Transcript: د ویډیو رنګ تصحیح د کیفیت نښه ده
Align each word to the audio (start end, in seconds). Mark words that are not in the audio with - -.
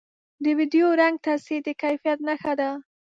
د 0.43 0.45
ویډیو 0.57 0.87
رنګ 1.01 1.15
تصحیح 1.27 1.61
د 1.67 1.69
کیفیت 1.81 2.19
نښه 2.27 2.53
ده 2.59 2.69